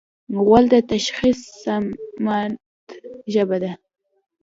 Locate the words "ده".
3.63-3.71